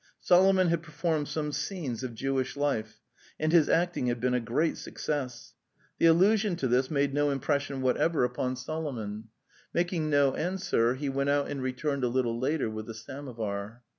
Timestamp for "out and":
11.29-11.61